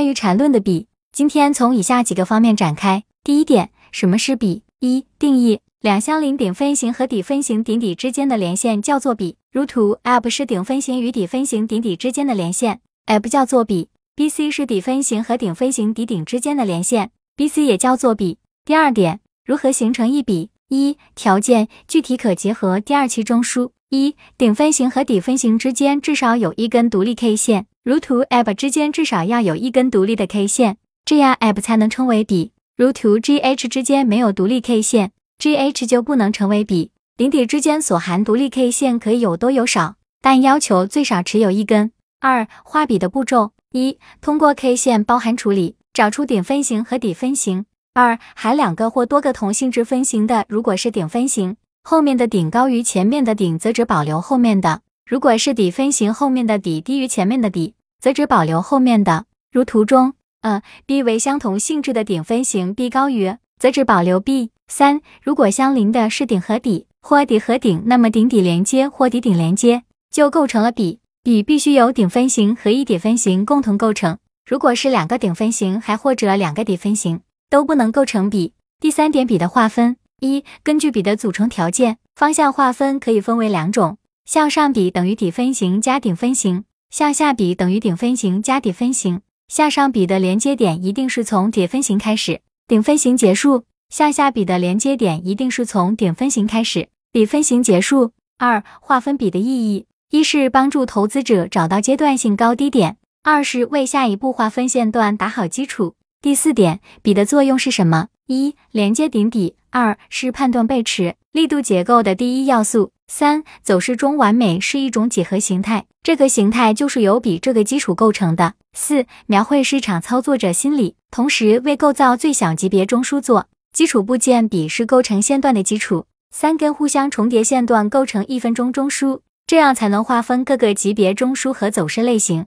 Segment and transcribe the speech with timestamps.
[0.00, 3.04] 关于缠论的比，今天从以下几个方面展开。
[3.22, 4.62] 第一点，什么是比？
[4.78, 9.36] 一、定义：两相邻顶分型和底分型顶底之间的连线叫做比。
[9.52, 18.38] 如图 AB 是顶分型与底分型顶底之间的连线，AB 叫做比；BC 是底分型和顶分型底顶之间的连线，BC 也叫做比。
[18.64, 20.48] 第二点，如何形成一比？
[20.68, 23.72] 一、条件具体可结合第二期中枢。
[23.90, 30.76] 一、顶分型和底分型之间至少有一根独立 K 线，如图 AB 之间至少要有一根独立的 K 线，
[31.06, 32.52] 这样 AB 才能称为底。
[32.76, 36.90] 如图 GH 之间没有独立 K 线，GH 就不能成为底。
[37.16, 41.90] 顶底之间所含独立 K 线可以有多有少，但要求最少持有一根。
[42.20, 47.64] 二、画笔的步骤：一、通过 K 线包含处理，找出顶分型和底分型。
[47.94, 59.26] 二、含两个或多个同性质分型的，如果是顶分型，后面的顶高于前面的顶，则只保留后面的；如果是底分型，后面的底低于前面的底，则只保留后面的。
[59.52, 60.14] 如图中。
[60.42, 64.52] 呃，B 为相同性质的顶分型，B 高于，则只保留 B。
[64.68, 71.00] 三，如果相邻的是顶和底，或底和顶，那么顶底连接或底顶连接就构成了比。
[71.22, 74.16] 比必须由顶分型和一底分型共同构成。
[74.48, 78.54] 如果是两个顶分型，还或者两个底分型，都不能构成比。
[78.80, 89.22] 第三点，比的划分：一，根据比的组成条件，方向划分可以分为两种：向上比等于底分型加顶分型，向下比等于顶分型加底分型。
[89.46, 98.12] 向上比的连接点一定是从底分型开始，顶分型结束；向下比的连接点一定是从顶分型开始，底分型结束。
[98.38, 105.94] 二、划分比的意义：一是帮助投资者找到阶段性高低点；二是为下一步划分线段打好基础。
[106.22, 108.08] 第四点，比的作用是什么？
[108.26, 112.90] 一、连接顶底；二是判断背驰力度结构的第一要素。
[113.06, 118.54] 三、走势中完美是一种几何形态，这个形态就是由比这个基础构成的。
[118.72, 126.06] 四、描绘市场操作者心理，同时为构造最小级别中枢做基础部件，比是构成线段的基础。
[126.32, 132.46] 三根互相重叠线段构成一分钟中枢，这样才能划分各个级别中枢和走势类型。